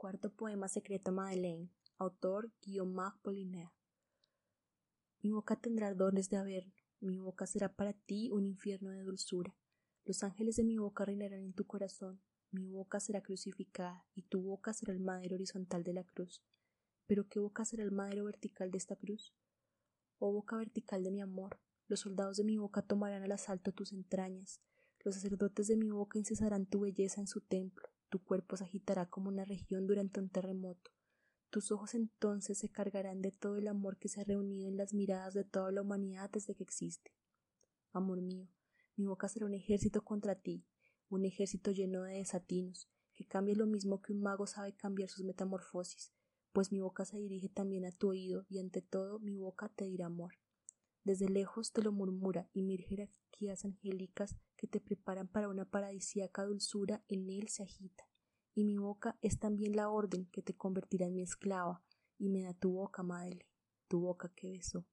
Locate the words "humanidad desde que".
35.82-36.64